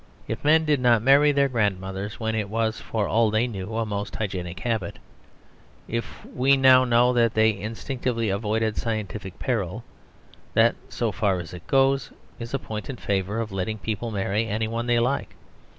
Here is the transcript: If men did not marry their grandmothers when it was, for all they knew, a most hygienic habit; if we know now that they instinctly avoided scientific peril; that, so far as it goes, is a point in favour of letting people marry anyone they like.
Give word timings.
If 0.27 0.43
men 0.43 0.65
did 0.65 0.79
not 0.79 1.03
marry 1.03 1.31
their 1.31 1.47
grandmothers 1.47 2.19
when 2.19 2.33
it 2.33 2.49
was, 2.49 2.79
for 2.81 3.07
all 3.07 3.29
they 3.29 3.45
knew, 3.45 3.75
a 3.77 3.85
most 3.85 4.15
hygienic 4.15 4.59
habit; 4.61 4.97
if 5.87 6.25
we 6.25 6.57
know 6.57 6.83
now 6.85 7.11
that 7.11 7.35
they 7.35 7.55
instinctly 7.55 8.29
avoided 8.29 8.77
scientific 8.77 9.37
peril; 9.37 9.83
that, 10.55 10.75
so 10.89 11.11
far 11.11 11.39
as 11.39 11.53
it 11.53 11.67
goes, 11.67 12.09
is 12.39 12.51
a 12.51 12.57
point 12.57 12.89
in 12.89 12.95
favour 12.95 13.39
of 13.39 13.51
letting 13.51 13.77
people 13.77 14.09
marry 14.09 14.47
anyone 14.47 14.87
they 14.87 14.97
like. 14.97 15.35